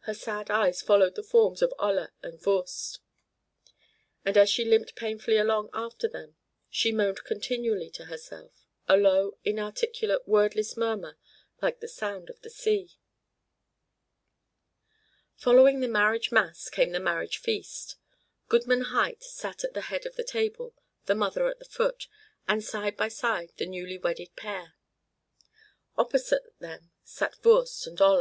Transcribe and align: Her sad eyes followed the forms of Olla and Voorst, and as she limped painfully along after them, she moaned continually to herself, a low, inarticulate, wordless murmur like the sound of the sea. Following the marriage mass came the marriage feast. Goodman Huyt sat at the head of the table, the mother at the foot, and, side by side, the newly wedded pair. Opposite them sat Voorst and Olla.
Her 0.00 0.14
sad 0.14 0.50
eyes 0.50 0.82
followed 0.82 1.14
the 1.14 1.22
forms 1.22 1.62
of 1.62 1.72
Olla 1.78 2.10
and 2.24 2.42
Voorst, 2.42 2.98
and 4.24 4.36
as 4.36 4.50
she 4.50 4.64
limped 4.64 4.96
painfully 4.96 5.36
along 5.36 5.70
after 5.72 6.08
them, 6.08 6.34
she 6.68 6.90
moaned 6.90 7.22
continually 7.22 7.88
to 7.90 8.06
herself, 8.06 8.66
a 8.88 8.96
low, 8.96 9.38
inarticulate, 9.44 10.26
wordless 10.26 10.76
murmur 10.76 11.16
like 11.62 11.78
the 11.78 11.86
sound 11.86 12.30
of 12.30 12.40
the 12.40 12.50
sea. 12.50 12.98
Following 15.36 15.78
the 15.78 15.86
marriage 15.86 16.32
mass 16.32 16.68
came 16.68 16.90
the 16.90 16.98
marriage 16.98 17.38
feast. 17.38 17.94
Goodman 18.48 18.86
Huyt 18.86 19.22
sat 19.22 19.62
at 19.62 19.74
the 19.74 19.82
head 19.82 20.04
of 20.04 20.16
the 20.16 20.24
table, 20.24 20.74
the 21.06 21.14
mother 21.14 21.46
at 21.46 21.60
the 21.60 21.64
foot, 21.64 22.08
and, 22.48 22.64
side 22.64 22.96
by 22.96 23.06
side, 23.06 23.52
the 23.56 23.66
newly 23.66 23.98
wedded 23.98 24.34
pair. 24.34 24.74
Opposite 25.96 26.58
them 26.58 26.90
sat 27.04 27.40
Voorst 27.40 27.86
and 27.86 28.00
Olla. 28.00 28.18